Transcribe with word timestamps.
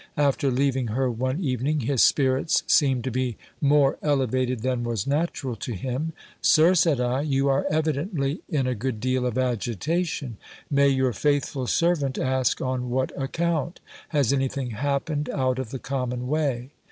After 0.17 0.49
leaving 0.49 0.87
her 0.87 1.11
one 1.11 1.39
evening, 1.41 1.81
his 1.81 2.01
spirits 2.01 2.63
seemed 2.65 3.03
to 3.03 3.11
be 3.11 3.37
more 3.61 3.99
elevated 4.01 4.61
than 4.63 4.83
was 4.83 5.05
natural 5.05 5.55
to 5.57 5.73
him. 5.73 6.13
Sir, 6.41 6.73
said 6.73 6.99
I, 6.99 7.21
you 7.21 7.49
are 7.49 7.67
evidently 7.69 8.41
in 8.49 8.65
a 8.65 8.73
good 8.73 8.99
deal 8.99 9.27
of 9.27 9.37
agitation; 9.37 10.37
may 10.71 10.87
your 10.87 11.13
faithful 11.13 11.67
scipias 11.67 11.97
story. 11.97 12.13
383 12.13 12.15
servant 12.25 12.39
ask 12.39 12.61
on 12.61 12.89
what 12.89 13.11
account? 13.21 13.79
Has 14.09 14.33
anything 14.33 14.71
happened 14.71 15.29
out 15.29 15.59
of 15.59 15.69
the 15.69 15.77
common 15.77 16.27
way 16.27 16.71